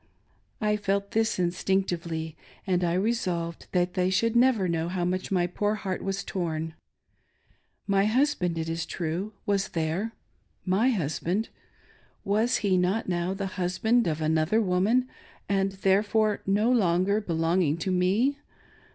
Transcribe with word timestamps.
I 0.59 0.77
felt 0.77 1.11
this 1.11 1.37
instinctively, 1.37 2.35
and 2.65 2.83
I 2.83 2.93
resolved 2.95 3.67
that 3.71 3.93
they 3.93 4.09
should 4.09 4.35
never 4.35 4.67
know 4.67 4.89
how 4.89 5.05
much 5.05 5.31
my 5.31 5.45
poor 5.45 5.75
heart 5.75 6.03
was 6.03 6.23
torn. 6.23 6.73
My 7.85 8.05
husband, 8.05 8.57
it 8.57 8.67
is 8.67 8.87
true, 8.87 9.33
was 9.45 9.67
there. 9.67 10.13
My 10.65 10.89
husbaq^! 10.89 11.49
Was 12.25 12.57
he 12.65 12.77
not 12.79 13.07
now 13.07 13.35
the 13.35 13.45
husband 13.61 14.07
of 14.07 14.21
an 14.21 14.39
other 14.39 14.59
woman, 14.59 15.07
and, 15.47 15.73
therefore, 15.73 16.41
no 16.47 16.71
longer 16.71 17.21
belonging 17.21 17.77
to 17.77 17.91
me. 17.91 18.39